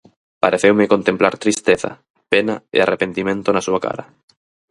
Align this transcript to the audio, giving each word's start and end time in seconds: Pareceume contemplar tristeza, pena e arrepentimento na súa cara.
Pareceume 0.43 0.87
contemplar 0.93 1.35
tristeza, 1.43 1.91
pena 2.31 2.55
e 2.75 2.77
arrepentimento 2.81 3.49
na 3.51 3.65
súa 3.67 3.79
cara. 3.85 4.03